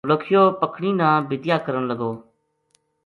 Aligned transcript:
نولکھیو 0.07 0.43
پکھنی 0.59 0.91
نا 0.99 1.07
بِدیا 1.27 1.57
کرن 1.65 1.83
لگو 1.91 2.11